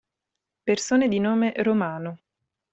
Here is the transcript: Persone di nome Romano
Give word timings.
Persone 0.63 1.07
di 1.09 1.19
nome 1.19 1.53
Romano 1.57 2.17